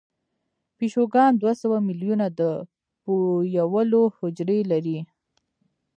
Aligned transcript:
پیشوګان 0.77 1.31
دوه 1.41 1.53
سوه 1.61 1.77
میلیونه 1.87 2.25
د 2.39 2.41
بویولو 3.03 4.01
حجرې 4.17 4.59
لري. 4.71 4.99